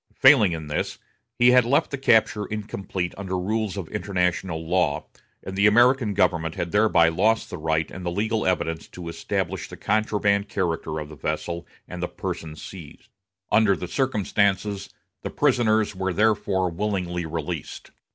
[0.15, 0.97] Failing in this,
[1.37, 5.05] he had left the capture incomplete under rules of international law,
[5.43, 9.69] and the American government had thereby lost the right and the legal evidence to establish
[9.69, 13.09] the contraband character of the vessel and the persons seized.
[13.51, 14.89] Under the circumstances,
[15.21, 17.91] the prisoners were therefore willingly released.